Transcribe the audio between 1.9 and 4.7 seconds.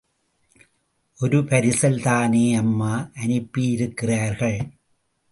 தானே அம்மா அனுப்பியிருக்கிறார்கள்!